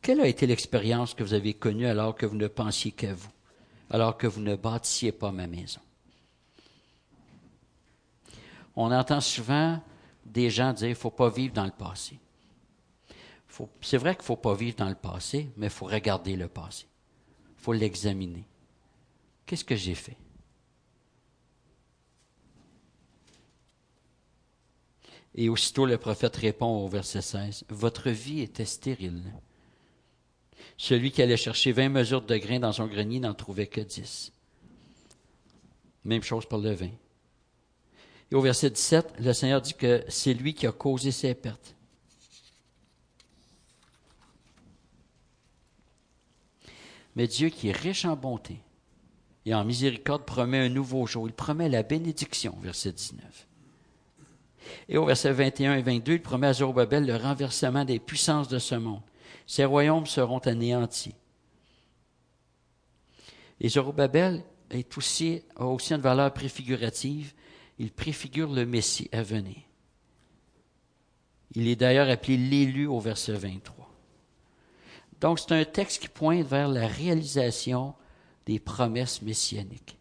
[0.00, 3.30] Quelle a été l'expérience que vous avez connue alors que vous ne pensiez qu'à vous,
[3.90, 5.80] alors que vous ne bâtissiez pas ma maison?
[8.74, 9.80] On entend souvent
[10.26, 12.18] des gens dire qu'il ne faut pas vivre dans le passé.
[13.82, 16.48] C'est vrai qu'il ne faut pas vivre dans le passé, mais il faut regarder le
[16.48, 16.86] passé.
[17.56, 18.48] Il faut l'examiner.
[19.46, 20.16] Qu'est-ce que j'ai fait?
[25.34, 29.22] Et aussitôt le prophète répond au verset 16, Votre vie était stérile.
[30.76, 34.32] Celui qui allait chercher vingt mesures de grains dans son grenier n'en trouvait que dix.
[36.04, 36.90] Même chose pour le vin.
[38.30, 41.74] Et au verset 17, le Seigneur dit que c'est lui qui a causé ces pertes.
[47.14, 48.58] Mais Dieu qui est riche en bonté
[49.44, 51.28] et en miséricorde promet un nouveau jour.
[51.28, 53.46] Il promet la bénédiction, verset 19.
[54.88, 58.58] Et au verset 21 et 22, il promet à Zorobabel le renversement des puissances de
[58.58, 59.02] ce monde.
[59.46, 61.14] Ces royaumes seront anéantis.
[63.60, 67.32] Et Zorobabel est aussi, a aussi une valeur préfigurative.
[67.78, 69.56] Il préfigure le Messie à venir.
[71.54, 73.88] Il est d'ailleurs appelé l'élu au verset 23.
[75.20, 77.94] Donc c'est un texte qui pointe vers la réalisation
[78.46, 79.98] des promesses messianiques.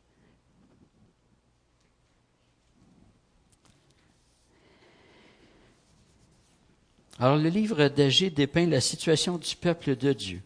[7.22, 10.42] Alors le livre d'Agé dépeint la situation du peuple de Dieu,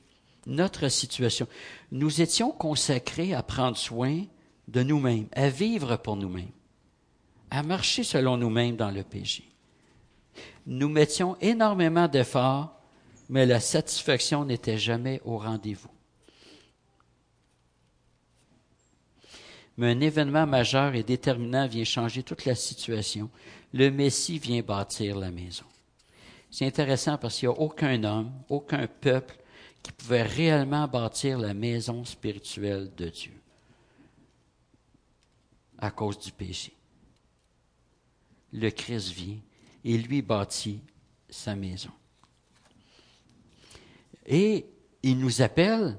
[0.46, 1.48] notre situation.
[1.94, 4.26] Nous étions consacrés à prendre soin
[4.68, 6.52] de nous-mêmes, à vivre pour nous-mêmes,
[7.50, 9.46] à marcher selon nous-mêmes dans le péché.
[10.68, 12.78] Nous mettions énormément d'efforts,
[13.30, 15.88] mais la satisfaction n'était jamais au rendez-vous.
[19.78, 23.30] Mais un événement majeur et déterminant vient changer toute la situation.
[23.74, 25.64] Le Messie vient bâtir la maison.
[26.56, 29.36] C'est intéressant parce qu'il n'y a aucun homme, aucun peuple
[29.84, 33.34] qui pouvait réellement bâtir la maison spirituelle de Dieu
[35.78, 36.72] à cause du péché.
[38.54, 39.38] Le Christ vient
[39.84, 40.80] et lui bâtit
[41.30, 41.92] sa maison.
[44.26, 44.66] Et
[45.04, 45.98] il nous appelle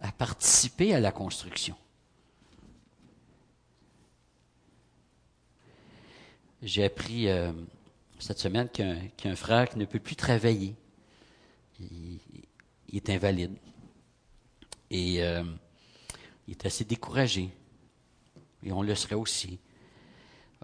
[0.00, 1.76] à participer à la construction.
[6.60, 7.52] J'ai appris euh,
[8.22, 10.76] cette semaine qu'un un frère qui ne peut plus travailler.
[11.80, 12.20] Il,
[12.92, 13.56] est invalide.
[14.90, 15.42] Et euh,
[16.46, 17.50] il est assez découragé.
[18.62, 19.58] Et on le serait aussi.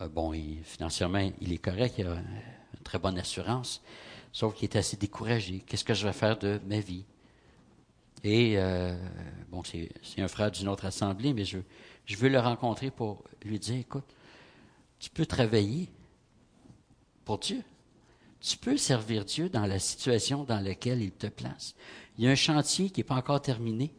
[0.00, 0.32] Euh, bon,
[0.62, 3.82] financièrement, il est correct, il a une très bonne assurance,
[4.32, 5.64] sauf qu'il est assez découragé.
[5.66, 7.04] Qu'est-ce que je vais faire de ma vie?
[8.22, 8.96] Et, euh,
[9.50, 11.59] bon, c'est un frère d'une autre assemblée, mais je,
[12.04, 14.14] je veux le rencontrer pour lui dire, écoute,
[15.00, 15.88] tu peux travailler,
[17.37, 17.62] Dieu.
[18.41, 21.74] Tu peux servir Dieu dans la situation dans laquelle il te place.
[22.16, 23.93] Il y a un chantier qui n'est pas encore terminé,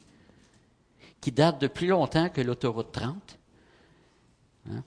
[1.21, 3.39] qui date de plus longtemps que l'autoroute 30.
[4.71, 4.83] Hein.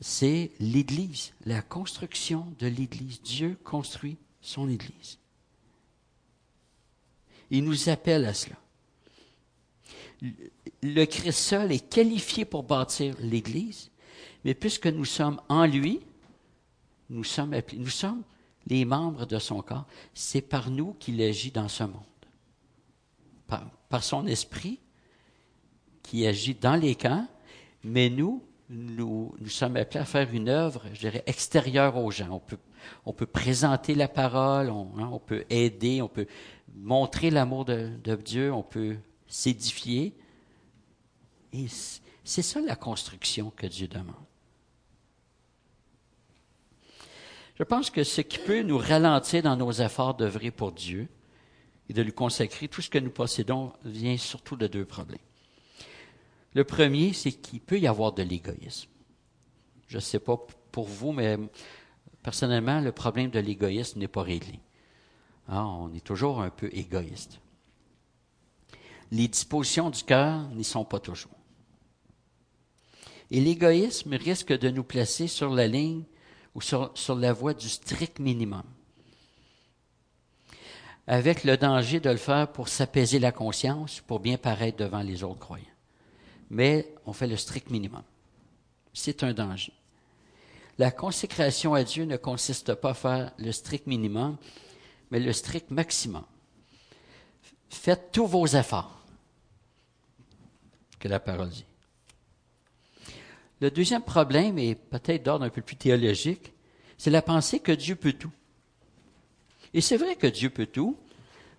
[0.00, 3.22] C'est l'Église, la construction de l'Église.
[3.22, 5.18] Dieu construit son Église.
[7.50, 8.56] Il nous appelle à cela.
[10.82, 13.90] Le Christ seul est qualifié pour bâtir l'Église,
[14.44, 16.00] mais puisque nous sommes en lui,
[17.10, 17.54] nous sommes
[18.66, 19.86] les membres de son corps.
[20.14, 22.02] C'est par nous qu'il agit dans ce monde.
[23.88, 24.80] Par, son esprit
[26.02, 27.28] qui agit dans les camps,
[27.84, 32.42] mais nous, nous, sommes appelés à faire une œuvre, je dirais, extérieure aux gens.
[33.04, 36.26] On peut, présenter la parole, on, hein, on peut aider, on peut
[36.74, 38.96] montrer l'amour de, de Dieu, on peut
[39.28, 40.16] s'édifier.
[41.52, 41.66] Et
[42.24, 44.16] c'est ça la construction que Dieu demande.
[47.54, 51.08] Je pense que ce qui peut nous ralentir dans nos efforts d'œuvrer pour Dieu
[51.88, 55.18] et de lui consacrer tout ce que nous possédons vient surtout de deux problèmes.
[56.54, 58.88] Le premier, c'est qu'il peut y avoir de l'égoïsme.
[59.86, 60.36] Je ne sais pas
[60.72, 61.38] pour vous, mais
[62.22, 64.58] personnellement, le problème de l'égoïsme n'est pas réglé.
[65.48, 67.40] Ah, on est toujours un peu égoïste.
[69.12, 71.30] Les dispositions du cœur n'y sont pas toujours.
[73.30, 76.04] Et l'égoïsme risque de nous placer sur la ligne
[76.54, 78.62] ou sur, la voie du strict minimum,
[81.06, 85.22] avec le danger de le faire pour s'apaiser la conscience, pour bien paraître devant les
[85.22, 85.64] autres croyants.
[86.50, 88.02] Mais on fait le strict minimum.
[88.92, 89.72] C'est un danger.
[90.78, 94.36] La consécration à Dieu ne consiste pas à faire le strict minimum,
[95.10, 96.24] mais le strict maximum.
[97.68, 99.04] Faites tous vos efforts,
[100.98, 101.64] que la parole dit.
[103.64, 106.52] Le deuxième problème est peut-être d'ordre un peu plus théologique,
[106.98, 108.30] c'est la pensée que Dieu peut tout.
[109.72, 110.98] Et c'est vrai que Dieu peut tout.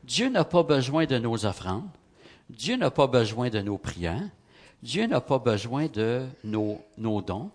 [0.04, 1.90] Dieu n'a pas besoin de nos offrandes.
[2.48, 4.30] Dieu n'a pas besoin de nos prières.
[4.84, 7.50] Dieu n'a pas besoin de nos, nos dons.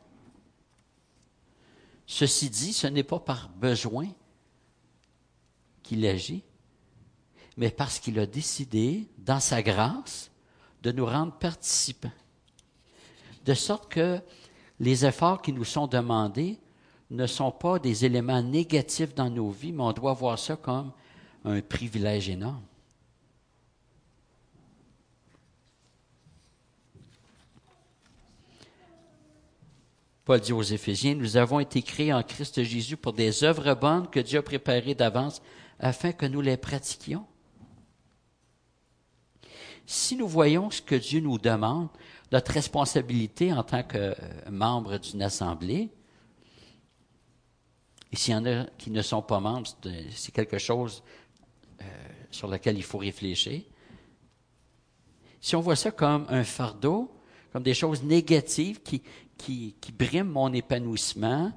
[2.09, 4.09] Ceci dit, ce n'est pas par besoin
[5.85, 6.43] qu'il agit,
[7.57, 10.33] mais parce qu'il a décidé, dans sa grâce,
[10.83, 12.11] de nous rendre participants.
[13.45, 14.21] De sorte que
[14.81, 16.59] les efforts qui nous sont demandés
[17.11, 20.93] ne sont pas des éléments négatifs dans nos vies, mais on doit voir ça comme
[21.45, 22.63] un privilège énorme.
[30.25, 34.09] Paul dit aux Éphésiens, nous avons été créés en Christ Jésus pour des œuvres bonnes
[34.09, 35.43] que Dieu a préparées d'avance
[35.79, 37.27] afin que nous les pratiquions.
[39.87, 41.89] Si nous voyons ce que Dieu nous demande,
[42.33, 44.15] notre responsabilité en tant que
[44.51, 45.91] membre d'une assemblée,
[48.13, 49.69] et s'il y en a qui ne sont pas membres,
[50.11, 51.03] c'est quelque chose
[51.81, 51.85] euh,
[52.31, 53.63] sur lequel il faut réfléchir.
[55.41, 57.11] Si on voit ça comme un fardeau,
[57.53, 59.03] comme des choses négatives qui,
[59.37, 61.53] qui, qui briment mon épanouissement,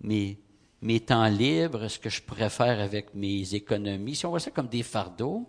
[0.00, 0.38] mes,
[0.80, 4.50] mes temps libres, ce que je pourrais faire avec mes économies, si on voit ça
[4.50, 5.46] comme des fardeaux,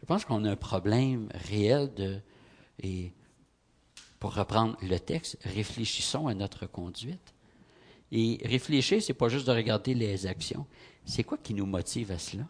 [0.00, 2.20] je pense qu'on a un problème réel de,
[2.82, 3.12] et
[4.18, 7.34] pour reprendre le texte, réfléchissons à notre conduite.
[8.12, 10.66] Et réfléchir, c'est pas juste de regarder les actions.
[11.04, 12.44] C'est quoi qui nous motive à cela?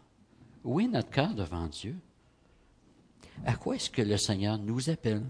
[0.63, 1.95] Où est notre cœur devant Dieu?
[3.45, 5.23] À quoi est-ce que le Seigneur nous appelle?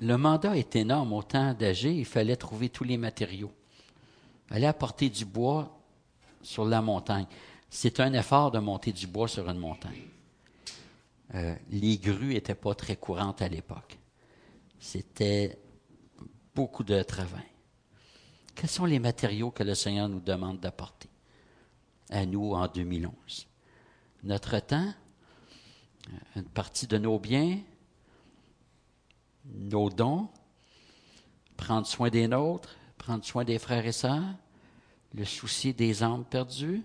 [0.00, 1.12] Le mandat est énorme.
[1.12, 3.52] Au temps d'agir, il fallait trouver tous les matériaux.
[4.50, 5.78] Aller apporter du bois
[6.42, 7.26] sur la montagne.
[7.68, 10.02] C'est un effort de monter du bois sur une montagne.
[11.34, 13.98] Euh, les grues n'étaient pas très courantes à l'époque.
[14.78, 15.58] C'était
[16.54, 17.44] beaucoup de travail.
[18.54, 21.08] Quels sont les matériaux que le Seigneur nous demande d'apporter
[22.10, 23.46] à nous en 2011?
[24.24, 24.92] Notre temps,
[26.34, 27.58] une partie de nos biens,
[29.54, 30.28] nos dons,
[31.56, 34.34] prendre soin des nôtres, prendre soin des frères et sœurs,
[35.14, 36.82] le souci des âmes perdues,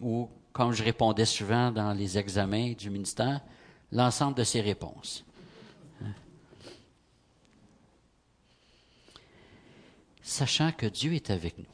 [0.00, 3.40] ou, comme je répondais souvent dans les examens du ministère,
[3.90, 5.24] l'ensemble de ces réponses.
[10.22, 11.66] Sachant que Dieu est avec nous.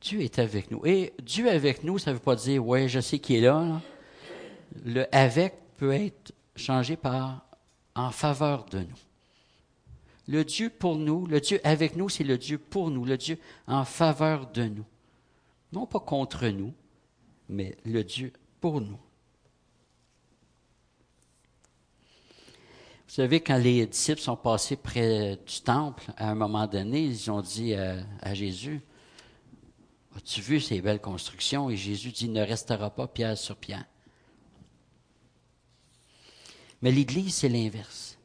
[0.00, 0.84] Dieu est avec nous.
[0.84, 3.60] Et Dieu avec nous, ça ne veut pas dire, ouais, je sais qu'il est là.
[3.64, 3.80] là.
[4.84, 7.46] Le avec peut être changé par
[7.94, 8.98] en faveur de nous.
[10.28, 13.38] Le Dieu pour nous, le Dieu avec nous, c'est le Dieu pour nous, le Dieu
[13.66, 14.84] en faveur de nous.
[15.72, 16.72] Non pas contre nous,
[17.48, 18.98] mais le Dieu pour nous.
[23.08, 27.30] Vous savez, quand les disciples sont passés près du temple, à un moment donné, ils
[27.30, 28.80] ont dit à, Jésus,
[30.16, 31.68] As-tu vu ces belles constructions?
[31.70, 33.84] Et Jésus dit, ne restera pas pierre sur pierre.
[36.82, 38.18] Mais l'Église, c'est l'inverse.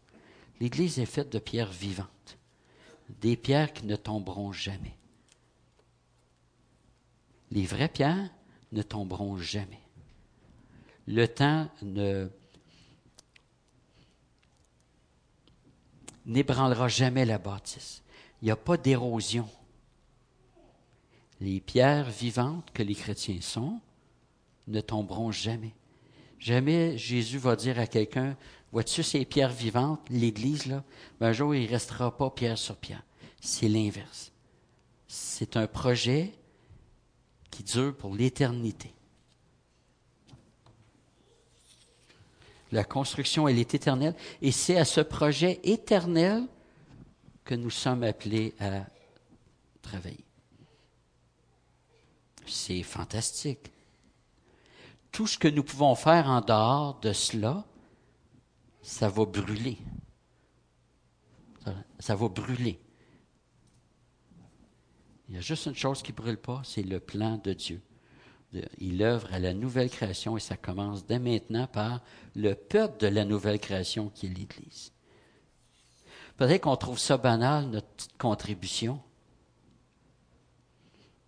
[0.59, 2.37] L'Église est faite de pierres vivantes,
[3.21, 4.95] des pierres qui ne tomberont jamais.
[7.51, 8.29] Les vraies pierres
[8.71, 9.79] ne tomberont jamais.
[11.05, 12.29] Le temps ne
[16.25, 18.03] n'ébranlera jamais la bâtisse.
[18.41, 19.47] Il n'y a pas d'érosion.
[21.39, 23.79] Les pierres vivantes que les chrétiens sont
[24.67, 25.73] ne tomberont jamais.
[26.39, 28.37] Jamais Jésus va dire à quelqu'un,
[28.71, 30.83] vois-tu ces pierres vivantes, l'Église, là,
[31.19, 33.03] un jour, il ne restera pas pierre sur pierre.
[33.41, 34.31] C'est l'inverse.
[35.07, 36.33] C'est un projet
[37.49, 38.93] qui dure pour l'éternité.
[42.71, 44.15] La construction, elle est éternelle.
[44.41, 46.43] Et c'est à ce projet éternel
[47.45, 48.85] que nous sommes appelés à
[49.81, 50.25] travailler.
[52.45, 53.71] C'est fantastique
[55.11, 57.65] tout ce que nous pouvons faire en dehors de cela,
[58.81, 59.77] ça va brûler.
[61.99, 62.79] Ça, va brûler.
[65.27, 67.81] Il y a juste une chose qui ne brûle pas, c'est le plan de Dieu.
[68.77, 72.01] Il œuvre à la nouvelle création et ça commence dès maintenant par
[72.35, 74.93] le peuple de la nouvelle création qui est l'Église.
[76.37, 79.01] Peut-être qu'on trouve ça banal, notre petite contribution.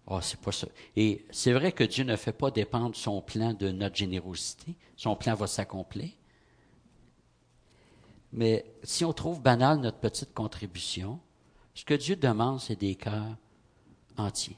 [0.10, 0.68] Ah, c'est pas ça.
[0.95, 4.76] Et c'est vrai que Dieu ne fait pas dépendre son plan de notre générosité.
[4.95, 6.10] Son plan va s'accomplir.
[8.34, 11.20] Mais si on trouve banal notre petite contribution,
[11.76, 13.38] ce que Dieu demande, c'est des cœurs
[14.18, 14.57] entiers.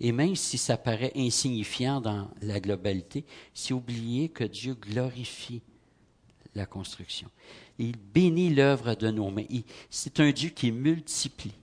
[0.00, 3.24] Et même si ça paraît insignifiant dans la globalité,
[3.54, 5.62] c'est oublier que Dieu glorifie
[6.54, 7.30] la construction.
[7.78, 9.46] Il bénit l'œuvre de nos mains.
[9.88, 11.54] C'est un Dieu qui multiplie.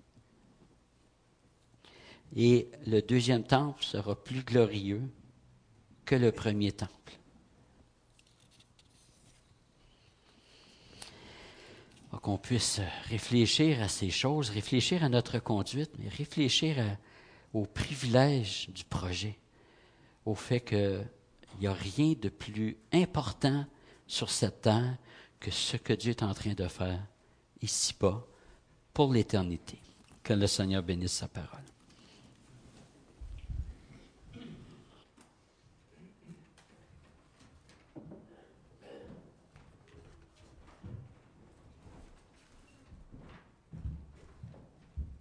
[2.36, 5.02] Et le deuxième temple sera plus glorieux
[6.06, 6.92] que le premier temple.
[12.22, 12.80] Qu'on puisse
[13.10, 16.76] réfléchir à ces choses, réfléchir à notre conduite, mais réfléchir
[17.52, 19.40] au privilège du projet,
[20.26, 21.08] au fait qu'il
[21.60, 23.66] n'y a rien de plus important
[24.06, 24.98] sur cette terre
[25.40, 27.02] que ce que Dieu est en train de faire
[27.62, 28.24] ici-bas
[28.94, 29.80] pour l'éternité.
[30.22, 31.71] Que le Seigneur bénisse sa parole.